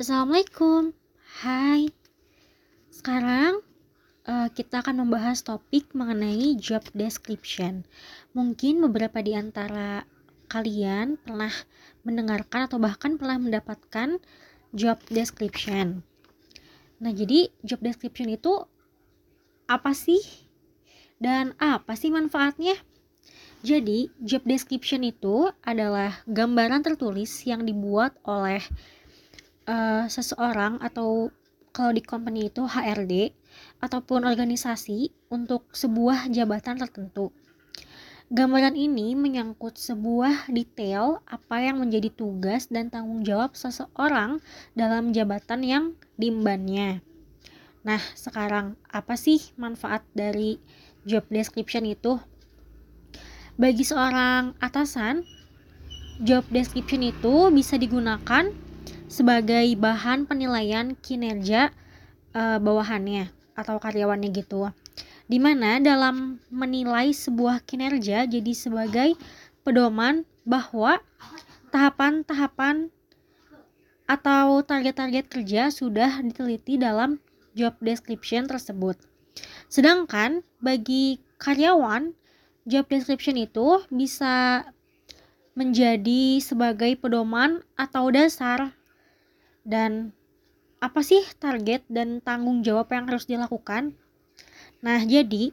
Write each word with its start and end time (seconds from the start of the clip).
Assalamualaikum. 0.00 0.96
Hai. 1.44 1.92
Sekarang 2.88 3.60
uh, 4.24 4.48
kita 4.48 4.80
akan 4.80 5.04
membahas 5.04 5.44
topik 5.44 5.92
mengenai 5.92 6.56
job 6.56 6.80
description. 6.96 7.84
Mungkin 8.32 8.80
beberapa 8.80 9.20
di 9.20 9.36
antara 9.36 10.08
kalian 10.48 11.20
pernah 11.20 11.52
mendengarkan 12.00 12.64
atau 12.64 12.80
bahkan 12.80 13.20
pernah 13.20 13.36
mendapatkan 13.36 14.16
job 14.72 14.96
description. 15.12 16.00
Nah, 16.96 17.12
jadi 17.12 17.52
job 17.60 17.84
description 17.84 18.32
itu 18.32 18.56
apa 19.68 19.92
sih? 19.92 20.24
Dan 21.20 21.52
apa 21.60 21.92
sih 21.92 22.08
manfaatnya? 22.08 22.72
Jadi, 23.60 24.08
job 24.24 24.48
description 24.48 25.04
itu 25.04 25.52
adalah 25.60 26.24
gambaran 26.24 26.88
tertulis 26.88 27.44
yang 27.44 27.68
dibuat 27.68 28.16
oleh 28.24 28.64
uh, 29.70 30.04
seseorang 30.10 30.82
atau 30.82 31.30
kalau 31.70 31.94
di 31.94 32.02
company 32.02 32.50
itu 32.50 32.66
HRD 32.66 33.30
ataupun 33.78 34.26
organisasi 34.26 35.14
untuk 35.30 35.70
sebuah 35.70 36.26
jabatan 36.34 36.82
tertentu. 36.82 37.30
Gambaran 38.30 38.78
ini 38.78 39.18
menyangkut 39.18 39.74
sebuah 39.74 40.50
detail 40.54 41.18
apa 41.26 41.66
yang 41.66 41.82
menjadi 41.82 42.14
tugas 42.14 42.70
dan 42.70 42.86
tanggung 42.86 43.26
jawab 43.26 43.58
seseorang 43.58 44.38
dalam 44.78 45.10
jabatan 45.10 45.66
yang 45.66 45.84
diembannya. 46.14 47.02
Nah, 47.82 48.02
sekarang 48.14 48.78
apa 48.86 49.18
sih 49.18 49.42
manfaat 49.58 50.06
dari 50.14 50.62
job 51.02 51.26
description 51.26 51.82
itu? 51.90 52.22
Bagi 53.58 53.82
seorang 53.82 54.54
atasan, 54.62 55.26
job 56.22 56.46
description 56.54 57.02
itu 57.02 57.50
bisa 57.50 57.82
digunakan 57.82 58.46
sebagai 59.10 59.74
bahan 59.74 60.30
penilaian 60.30 60.94
kinerja 60.94 61.74
uh, 62.30 62.62
bawahannya 62.62 63.26
atau 63.58 63.82
karyawannya 63.82 64.30
gitu. 64.30 64.70
Di 65.26 65.42
mana 65.42 65.82
dalam 65.82 66.38
menilai 66.46 67.10
sebuah 67.10 67.66
kinerja 67.66 68.30
jadi 68.30 68.52
sebagai 68.54 69.18
pedoman 69.66 70.22
bahwa 70.46 71.02
tahapan-tahapan 71.74 72.90
atau 74.06 74.62
target-target 74.62 75.26
kerja 75.30 75.62
sudah 75.70 76.22
diteliti 76.22 76.78
dalam 76.78 77.22
job 77.54 77.74
description 77.82 78.46
tersebut. 78.46 78.98
Sedangkan 79.70 80.42
bagi 80.58 81.22
karyawan, 81.38 82.14
job 82.66 82.90
description 82.90 83.38
itu 83.38 83.86
bisa 83.90 84.66
menjadi 85.54 86.42
sebagai 86.42 86.98
pedoman 86.98 87.62
atau 87.78 88.10
dasar 88.10 88.79
dan 89.64 90.14
apa 90.80 91.04
sih 91.04 91.20
target 91.36 91.84
dan 91.92 92.24
tanggung 92.24 92.64
jawab 92.64 92.88
yang 92.90 93.04
harus 93.06 93.28
dilakukan? 93.28 93.92
Nah, 94.80 95.04
jadi 95.04 95.52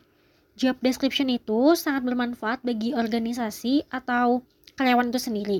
job 0.56 0.80
description 0.80 1.28
itu 1.28 1.76
sangat 1.76 2.08
bermanfaat 2.08 2.64
bagi 2.64 2.96
organisasi 2.96 3.86
atau 3.92 4.42
karyawan 4.80 5.12
itu 5.12 5.20
sendiri. 5.20 5.60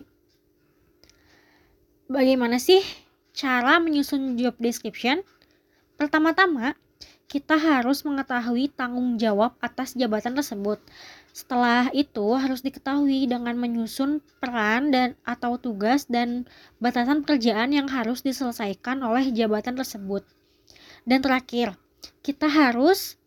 Bagaimana 2.08 2.56
sih 2.58 2.80
cara 3.36 3.84
menyusun 3.84 4.40
job 4.40 4.56
description? 4.58 5.20
Pertama-tama, 6.00 6.74
kita 7.28 7.60
harus 7.60 8.08
mengetahui 8.08 8.72
tanggung 8.72 9.20
jawab 9.20 9.52
atas 9.60 10.00
jabatan 10.00 10.32
tersebut. 10.32 10.80
Setelah 11.36 11.92
itu 11.92 12.24
harus 12.40 12.64
diketahui 12.64 13.28
dengan 13.28 13.54
menyusun 13.60 14.24
peran 14.40 14.96
dan 14.96 15.14
atau 15.28 15.60
tugas 15.60 16.08
dan 16.08 16.48
batasan 16.80 17.28
pekerjaan 17.28 17.76
yang 17.76 17.92
harus 17.92 18.24
diselesaikan 18.24 19.04
oleh 19.04 19.28
jabatan 19.36 19.76
tersebut. 19.76 20.24
Dan 21.04 21.20
terakhir, 21.20 21.76
kita 22.24 22.48
harus 22.48 23.20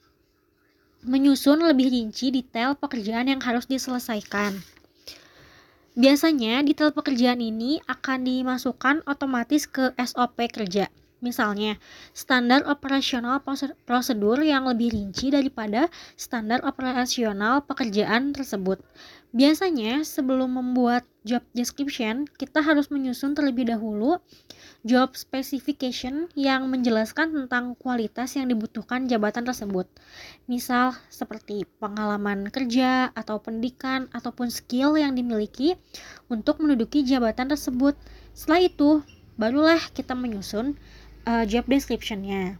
menyusun 1.04 1.60
lebih 1.60 1.92
rinci 1.92 2.32
detail 2.32 2.80
pekerjaan 2.80 3.28
yang 3.28 3.40
harus 3.44 3.68
diselesaikan. 3.68 4.56
Biasanya 5.92 6.64
detail 6.64 6.96
pekerjaan 6.96 7.44
ini 7.44 7.84
akan 7.84 8.24
dimasukkan 8.24 9.04
otomatis 9.04 9.68
ke 9.68 9.92
SOP 10.00 10.40
kerja. 10.48 10.88
Misalnya, 11.20 11.76
standar 12.16 12.64
operasional 12.64 13.44
prosedur 13.84 14.40
yang 14.40 14.64
lebih 14.64 14.96
rinci 14.96 15.28
daripada 15.28 15.92
standar 16.16 16.64
operasional 16.64 17.60
pekerjaan 17.68 18.32
tersebut. 18.32 18.80
Biasanya, 19.30 20.02
sebelum 20.02 20.58
membuat 20.58 21.06
job 21.22 21.44
description, 21.52 22.24
kita 22.40 22.64
harus 22.64 22.88
menyusun 22.88 23.36
terlebih 23.36 23.68
dahulu 23.68 24.18
job 24.82 25.12
specification 25.12 26.26
yang 26.32 26.66
menjelaskan 26.72 27.30
tentang 27.36 27.76
kualitas 27.76 28.34
yang 28.34 28.48
dibutuhkan 28.48 29.04
jabatan 29.06 29.44
tersebut. 29.44 29.86
Misal, 30.48 30.96
seperti 31.12 31.68
pengalaman 31.78 32.48
kerja 32.48 33.12
atau 33.12 33.38
pendidikan 33.38 34.08
ataupun 34.10 34.48
skill 34.48 34.96
yang 34.96 35.12
dimiliki 35.12 35.76
untuk 36.32 36.58
menduduki 36.58 37.04
jabatan 37.04 37.52
tersebut. 37.52 37.94
Setelah 38.32 38.66
itu, 38.66 38.90
barulah 39.38 39.80
kita 39.94 40.16
menyusun 40.16 40.74
uh, 41.26 41.44
job 41.44 41.66
descriptionnya. 41.66 42.56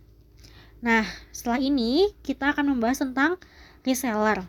Nah, 0.81 1.05
setelah 1.31 1.61
ini 1.61 2.09
kita 2.25 2.57
akan 2.57 2.77
membahas 2.77 3.05
tentang 3.05 3.37
reseller. 3.85 4.49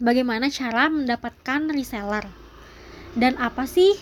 Bagaimana 0.00 0.48
cara 0.48 0.88
mendapatkan 0.88 1.68
reseller? 1.70 2.24
Dan 3.12 3.36
apa 3.36 3.68
sih 3.68 3.92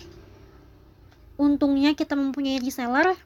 untungnya 1.34 1.98
kita 1.98 2.14
mempunyai 2.14 2.62
reseller? 2.62 3.18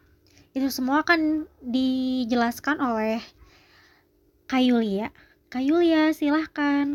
Itu 0.57 0.73
semua 0.73 1.05
akan 1.05 1.45
dijelaskan 1.61 2.81
oleh 2.81 3.21
Kayulia. 4.45 5.09
Kayulia, 5.49 6.13
silahkan. 6.13 6.93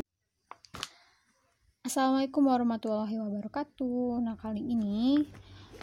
Assalamualaikum 1.80 2.46
warahmatullahi 2.46 3.18
wabarakatuh. 3.18 4.22
Nah, 4.22 4.38
kali 4.38 4.62
ini 4.62 5.26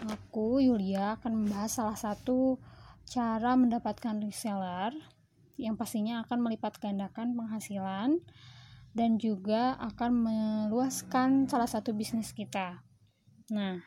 aku 0.08 0.64
Yulia 0.64 1.20
akan 1.20 1.44
membahas 1.44 1.76
salah 1.84 2.00
satu 2.00 2.56
cara 3.08 3.56
mendapatkan 3.56 4.20
reseller 4.20 4.92
yang 5.56 5.80
pastinya 5.80 6.22
akan 6.28 6.44
melipat 6.44 6.76
gandakan 6.78 7.34
penghasilan 7.40 8.20
dan 8.92 9.16
juga 9.16 9.80
akan 9.80 10.12
meluaskan 10.12 11.48
salah 11.48 11.72
satu 11.72 11.96
bisnis 11.96 12.36
kita. 12.36 12.84
Nah, 13.56 13.80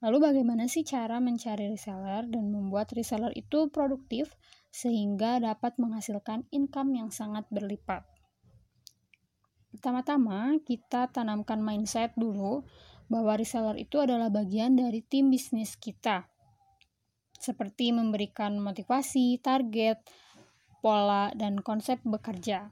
lalu 0.00 0.32
bagaimana 0.32 0.66
sih 0.72 0.82
cara 0.88 1.20
mencari 1.20 1.68
reseller 1.68 2.24
dan 2.26 2.48
membuat 2.48 2.90
reseller 2.96 3.30
itu 3.36 3.68
produktif 3.68 4.32
sehingga 4.72 5.36
dapat 5.38 5.76
menghasilkan 5.76 6.48
income 6.48 6.96
yang 6.96 7.12
sangat 7.12 7.44
berlipat? 7.52 8.08
Pertama-tama, 9.72 10.56
kita 10.64 11.12
tanamkan 11.12 11.60
mindset 11.60 12.16
dulu 12.16 12.64
bahwa 13.12 13.36
reseller 13.36 13.76
itu 13.76 14.00
adalah 14.00 14.32
bagian 14.32 14.80
dari 14.80 15.04
tim 15.04 15.28
bisnis 15.28 15.76
kita 15.76 16.31
seperti 17.42 17.90
memberikan 17.90 18.62
motivasi, 18.62 19.42
target, 19.42 19.98
pola, 20.78 21.34
dan 21.34 21.58
konsep 21.58 21.98
bekerja. 22.06 22.70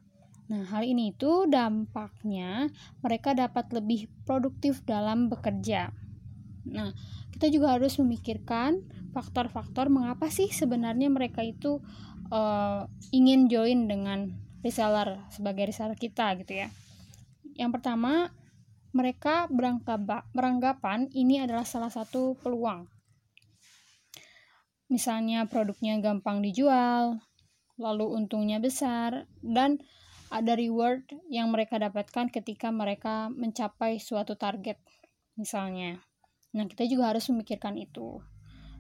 Nah, 0.51 0.67
hal 0.71 0.83
ini 0.83 1.15
itu 1.15 1.47
dampaknya 1.47 2.71
mereka 3.03 3.35
dapat 3.35 3.71
lebih 3.71 4.07
produktif 4.27 4.83
dalam 4.87 5.31
bekerja. 5.31 5.95
Nah, 6.71 6.91
kita 7.35 7.51
juga 7.51 7.79
harus 7.79 7.99
memikirkan 7.99 8.83
faktor-faktor 9.11 9.91
mengapa 9.91 10.31
sih 10.31 10.51
sebenarnya 10.51 11.11
mereka 11.11 11.43
itu 11.43 11.79
uh, 12.31 12.87
ingin 13.11 13.51
join 13.51 13.87
dengan 13.87 14.35
reseller 14.63 15.23
sebagai 15.31 15.71
reseller 15.71 15.99
kita 15.99 16.35
gitu 16.43 16.67
ya. 16.67 16.69
Yang 17.59 17.81
pertama, 17.81 18.31
mereka 18.91 19.47
beranggapan 20.35 21.11
ini 21.15 21.43
adalah 21.43 21.63
salah 21.63 21.95
satu 21.95 22.35
peluang 22.43 23.00
misalnya 24.91 25.47
produknya 25.47 25.97
gampang 26.03 26.43
dijual, 26.43 27.23
lalu 27.79 28.05
untungnya 28.11 28.59
besar, 28.59 29.31
dan 29.41 29.79
ada 30.31 30.55
reward 30.59 31.07
yang 31.31 31.49
mereka 31.51 31.79
dapatkan 31.79 32.29
ketika 32.31 32.69
mereka 32.75 33.31
mencapai 33.31 34.03
suatu 34.03 34.35
target, 34.35 34.77
misalnya. 35.39 36.03
Nah, 36.53 36.67
kita 36.67 36.87
juga 36.91 37.15
harus 37.15 37.31
memikirkan 37.31 37.79
itu. 37.79 38.19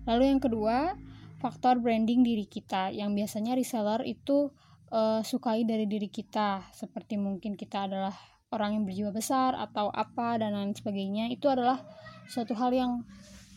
Lalu 0.04 0.34
yang 0.34 0.40
kedua, 0.42 0.98
faktor 1.38 1.78
branding 1.78 2.26
diri 2.26 2.46
kita 2.46 2.90
yang 2.90 3.14
biasanya 3.14 3.54
reseller 3.54 4.02
itu 4.02 4.50
uh, 4.90 5.22
sukai 5.22 5.62
dari 5.62 5.86
diri 5.86 6.10
kita, 6.10 6.66
seperti 6.74 7.18
mungkin 7.18 7.54
kita 7.54 7.86
adalah 7.86 8.14
orang 8.50 8.82
yang 8.82 8.84
berjiwa 8.86 9.10
besar 9.14 9.54
atau 9.54 9.90
apa 9.94 10.38
dan 10.42 10.54
lain 10.58 10.74
sebagainya. 10.74 11.30
Itu 11.30 11.46
adalah 11.50 11.82
suatu 12.26 12.54
hal 12.58 12.74
yang 12.74 12.92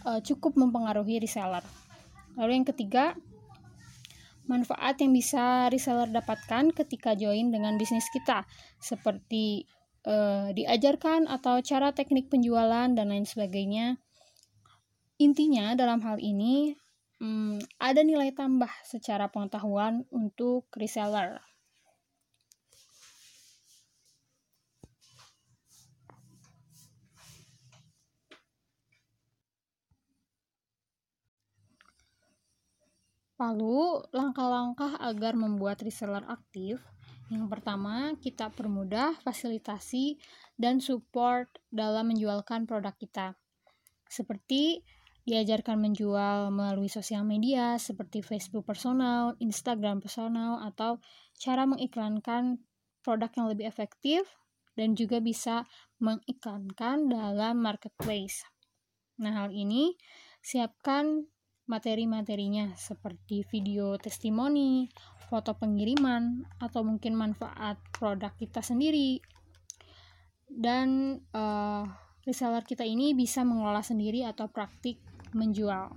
uh, 0.05 0.21
cukup 0.21 0.53
mempengaruhi 0.57 1.21
reseller. 1.21 1.65
Lalu 2.37 2.51
yang 2.61 2.67
ketiga, 2.67 3.05
manfaat 4.49 4.99
yang 4.99 5.13
bisa 5.15 5.69
reseller 5.71 6.09
dapatkan 6.11 6.73
ketika 6.75 7.15
join 7.15 7.53
dengan 7.53 7.79
bisnis 7.79 8.09
kita, 8.11 8.43
seperti 8.81 9.63
eh, 10.03 10.49
diajarkan 10.51 11.29
atau 11.29 11.61
cara 11.63 11.95
teknik 11.95 12.27
penjualan 12.27 12.89
dan 12.91 13.07
lain 13.07 13.23
sebagainya. 13.23 14.01
Intinya 15.21 15.77
dalam 15.77 16.01
hal 16.01 16.19
ini 16.19 16.73
hmm, 17.21 17.61
ada 17.79 18.01
nilai 18.03 18.33
tambah 18.35 18.69
secara 18.83 19.31
pengetahuan 19.31 20.03
untuk 20.11 20.67
reseller. 20.75 21.52
Lalu, 33.43 34.07
langkah-langkah 34.15 34.95
agar 35.03 35.35
membuat 35.35 35.83
reseller 35.83 36.23
aktif. 36.31 36.79
Yang 37.27 37.51
pertama, 37.51 38.15
kita 38.23 38.47
permudah 38.55 39.19
fasilitasi 39.19 40.15
dan 40.55 40.79
support 40.79 41.51
dalam 41.67 42.07
menjualkan 42.15 42.63
produk 42.63 42.95
kita. 42.95 43.35
Seperti 44.07 44.79
diajarkan 45.27 45.79
menjual 45.79 46.55
melalui 46.55 46.87
sosial 46.87 47.27
media 47.27 47.75
seperti 47.79 48.23
Facebook 48.23 48.63
personal, 48.63 49.35
Instagram 49.43 49.99
personal, 49.99 50.63
atau 50.63 51.03
cara 51.35 51.67
mengiklankan 51.67 52.63
produk 53.03 53.31
yang 53.35 53.47
lebih 53.51 53.67
efektif 53.67 54.23
dan 54.79 54.95
juga 54.95 55.19
bisa 55.19 55.67
mengiklankan 55.99 57.11
dalam 57.11 57.59
marketplace. 57.59 58.47
Nah, 59.19 59.35
hal 59.35 59.51
ini 59.51 59.95
siapkan 60.39 61.27
materi-materinya 61.63 62.75
seperti 62.75 63.47
video 63.47 63.95
testimoni, 63.95 64.91
foto 65.31 65.55
pengiriman, 65.55 66.43
atau 66.59 66.83
mungkin 66.83 67.15
manfaat 67.15 67.79
produk 67.95 68.35
kita 68.35 68.59
sendiri. 68.59 69.23
Dan 70.47 71.17
uh, 71.33 71.87
reseller 72.27 72.63
kita 72.67 72.83
ini 72.83 73.15
bisa 73.15 73.47
mengelola 73.47 73.81
sendiri 73.81 74.27
atau 74.27 74.51
praktik 74.51 74.99
menjual. 75.33 75.95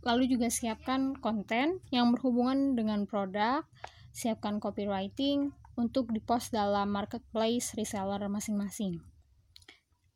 Lalu 0.00 0.32
juga 0.32 0.48
siapkan 0.48 1.12
konten 1.20 1.84
yang 1.92 2.08
berhubungan 2.16 2.72
dengan 2.72 3.04
produk, 3.04 3.68
siapkan 4.10 4.56
copywriting 4.56 5.52
untuk 5.76 6.08
dipost 6.10 6.56
dalam 6.56 6.88
marketplace 6.88 7.76
reseller 7.76 8.24
masing-masing. 8.26 9.04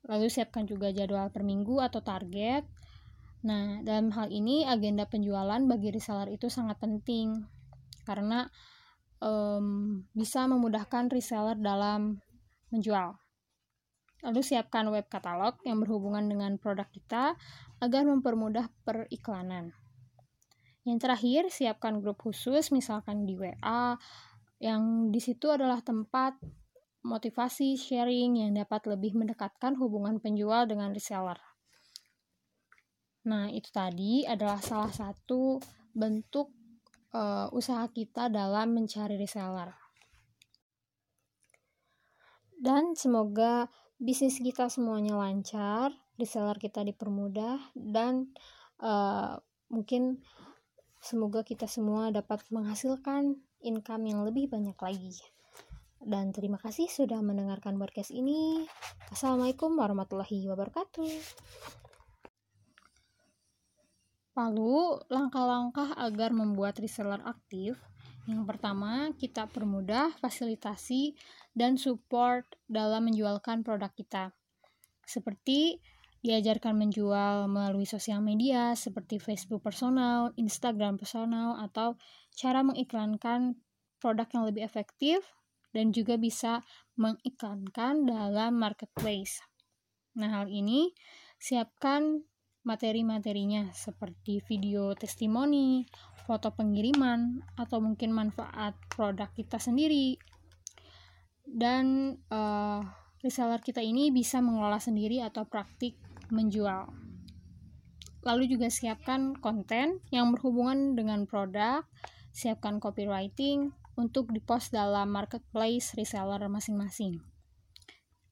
Lalu 0.04 0.28
siapkan 0.28 0.68
juga 0.68 0.92
jadwal 0.92 1.32
per 1.32 1.44
minggu 1.44 1.80
atau 1.80 2.04
target 2.04 2.64
Nah, 3.44 3.84
dalam 3.84 4.08
hal 4.16 4.32
ini 4.32 4.64
agenda 4.64 5.04
penjualan 5.04 5.60
bagi 5.68 5.92
reseller 5.92 6.32
itu 6.32 6.48
sangat 6.48 6.80
penting 6.80 7.44
karena 8.08 8.48
um, 9.20 10.00
bisa 10.16 10.48
memudahkan 10.48 11.12
reseller 11.12 11.60
dalam 11.60 12.24
menjual. 12.72 13.20
Lalu 14.24 14.40
siapkan 14.40 14.88
web 14.88 15.04
katalog 15.12 15.60
yang 15.68 15.84
berhubungan 15.84 16.24
dengan 16.24 16.56
produk 16.56 16.88
kita 16.88 17.36
agar 17.84 18.08
mempermudah 18.08 18.72
periklanan. 18.80 19.76
Yang 20.88 20.98
terakhir, 21.04 21.42
siapkan 21.52 22.00
grup 22.00 22.24
khusus 22.24 22.72
misalkan 22.72 23.28
di 23.28 23.36
WA 23.36 24.00
yang 24.56 25.12
di 25.12 25.20
situ 25.20 25.52
adalah 25.52 25.84
tempat 25.84 26.40
motivasi 27.04 27.76
sharing 27.76 28.40
yang 28.40 28.56
dapat 28.56 28.88
lebih 28.88 29.12
mendekatkan 29.12 29.76
hubungan 29.76 30.16
penjual 30.24 30.64
dengan 30.64 30.96
reseller. 30.96 31.36
Nah, 33.24 33.48
itu 33.48 33.72
tadi 33.72 34.28
adalah 34.28 34.60
salah 34.60 34.92
satu 34.92 35.56
bentuk 35.96 36.52
uh, 37.16 37.48
usaha 37.56 37.88
kita 37.88 38.28
dalam 38.28 38.76
mencari 38.76 39.16
reseller. 39.16 39.72
Dan 42.54 42.96
semoga 42.96 43.68
bisnis 43.96 44.40
kita 44.40 44.68
semuanya 44.68 45.16
lancar, 45.16 45.92
reseller 46.20 46.56
kita 46.60 46.84
dipermudah, 46.84 47.72
dan 47.72 48.32
uh, 48.80 49.40
mungkin 49.72 50.20
semoga 51.00 51.44
kita 51.44 51.68
semua 51.68 52.12
dapat 52.12 52.44
menghasilkan 52.52 53.36
income 53.64 54.04
yang 54.04 54.20
lebih 54.24 54.52
banyak 54.52 54.76
lagi. 54.76 55.16
Dan 56.04 56.36
terima 56.36 56.60
kasih 56.60 56.92
sudah 56.92 57.24
mendengarkan 57.24 57.80
podcast 57.80 58.12
ini. 58.12 58.68
Assalamualaikum 59.08 59.72
warahmatullahi 59.72 60.44
wabarakatuh. 60.52 61.83
Lalu, 64.34 64.98
langkah-langkah 65.10 65.94
agar 65.94 66.34
membuat 66.34 66.82
reseller 66.82 67.22
aktif. 67.22 67.78
Yang 68.26 68.42
pertama, 68.50 69.14
kita 69.14 69.46
permudah 69.46 70.10
fasilitasi 70.18 71.14
dan 71.54 71.78
support 71.78 72.42
dalam 72.66 73.06
menjualkan 73.06 73.62
produk 73.62 73.94
kita. 73.94 74.34
Seperti 75.06 75.78
diajarkan 76.24 76.80
menjual 76.80 77.46
melalui 77.52 77.84
sosial 77.84 78.24
media 78.24 78.72
seperti 78.72 79.20
Facebook 79.20 79.60
personal, 79.60 80.32
Instagram 80.40 80.96
personal, 80.96 81.60
atau 81.60 82.00
cara 82.32 82.64
mengiklankan 82.64 83.60
produk 84.00 84.26
yang 84.32 84.44
lebih 84.48 84.64
efektif 84.64 85.20
dan 85.76 85.92
juga 85.92 86.16
bisa 86.16 86.64
mengiklankan 86.96 88.08
dalam 88.08 88.56
marketplace. 88.56 89.44
Nah, 90.16 90.42
hal 90.42 90.46
ini 90.48 90.96
siapkan 91.36 92.24
materi-materinya 92.64 93.70
seperti 93.76 94.40
video 94.48 94.96
testimoni, 94.96 95.84
foto 96.24 96.50
pengiriman, 96.56 97.44
atau 97.60 97.78
mungkin 97.84 98.10
manfaat 98.10 98.72
produk 98.88 99.28
kita 99.36 99.60
sendiri. 99.60 100.16
Dan 101.44 102.16
uh, 102.32 102.80
reseller 103.20 103.60
kita 103.60 103.84
ini 103.84 104.08
bisa 104.08 104.40
mengelola 104.40 104.80
sendiri 104.80 105.20
atau 105.20 105.44
praktik 105.44 106.00
menjual. 106.32 106.88
Lalu 108.24 108.56
juga 108.56 108.72
siapkan 108.72 109.36
konten 109.36 110.00
yang 110.08 110.32
berhubungan 110.32 110.96
dengan 110.96 111.28
produk, 111.28 111.84
siapkan 112.32 112.80
copywriting 112.80 113.76
untuk 114.00 114.32
dipost 114.32 114.72
dalam 114.72 115.12
marketplace 115.12 115.92
reseller 115.92 116.40
masing-masing. 116.48 117.20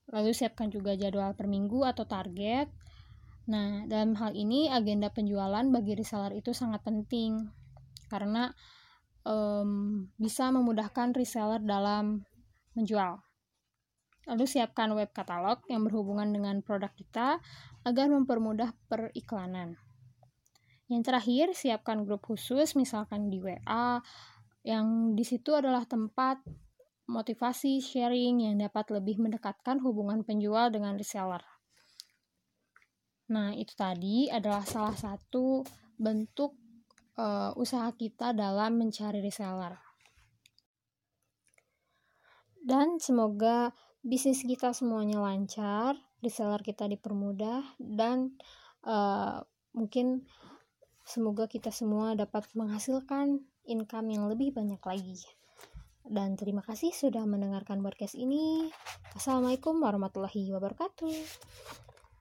Lalu 0.09 0.33
siapkan 0.33 0.73
juga 0.73 0.97
jadwal 0.97 1.37
per 1.37 1.45
minggu 1.45 1.85
atau 1.85 2.09
target 2.09 2.73
Nah, 3.51 3.83
dalam 3.91 4.15
hal 4.15 4.39
ini 4.39 4.71
agenda 4.71 5.11
penjualan 5.11 5.67
bagi 5.67 5.99
reseller 5.99 6.39
itu 6.39 6.55
sangat 6.55 6.87
penting 6.87 7.51
karena 8.07 8.55
um, 9.27 10.07
bisa 10.15 10.51
memudahkan 10.55 11.11
reseller 11.17 11.59
dalam 11.59 12.23
menjual. 12.79 13.19
Lalu 14.31 14.45
siapkan 14.47 14.95
web 14.95 15.11
katalog 15.11 15.59
yang 15.67 15.83
berhubungan 15.83 16.31
dengan 16.31 16.63
produk 16.63 16.95
kita 16.95 17.43
agar 17.83 18.07
mempermudah 18.07 18.71
periklanan. 18.87 19.75
Yang 20.87 21.03
terakhir, 21.11 21.47
siapkan 21.59 22.07
grup 22.07 22.23
khusus 22.23 22.79
misalkan 22.79 23.27
di 23.27 23.43
WA 23.43 23.99
yang 24.63 25.19
di 25.19 25.27
situ 25.27 25.59
adalah 25.59 25.83
tempat 25.83 26.39
motivasi 27.11 27.83
sharing 27.83 28.47
yang 28.47 28.63
dapat 28.63 28.95
lebih 28.95 29.19
mendekatkan 29.19 29.83
hubungan 29.83 30.23
penjual 30.23 30.71
dengan 30.71 30.95
reseller. 30.95 31.43
Nah, 33.33 33.57
itu 33.57 33.73
tadi 33.73 34.29
adalah 34.29 34.61
salah 34.69 34.93
satu 34.93 35.65
bentuk 35.97 36.53
uh, 37.17 37.57
usaha 37.57 37.89
kita 37.97 38.37
dalam 38.37 38.77
mencari 38.77 39.25
reseller. 39.25 39.73
Dan 42.61 43.01
semoga 43.01 43.73
bisnis 44.05 44.45
kita 44.45 44.77
semuanya 44.77 45.19
lancar, 45.25 45.97
reseller 46.21 46.61
kita 46.61 46.85
dipermudah, 46.87 47.65
dan 47.81 48.37
uh, 48.85 49.41
mungkin 49.73 50.29
semoga 51.03 51.49
kita 51.49 51.73
semua 51.73 52.13
dapat 52.15 52.47
menghasilkan 52.53 53.43
income 53.65 54.13
yang 54.13 54.29
lebih 54.29 54.53
banyak 54.53 54.79
lagi. 54.79 55.19
Dan 56.03 56.35
terima 56.37 56.61
kasih 56.61 56.93
sudah 56.93 57.25
mendengarkan 57.25 57.81
podcast 57.81 58.19
ini. 58.19 58.69
Assalamualaikum 59.17 59.79
warahmatullahi 59.81 60.51
wabarakatuh. 60.53 61.92